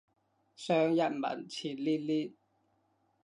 [0.03, 0.05] 上日
[0.99, 2.33] 文前練練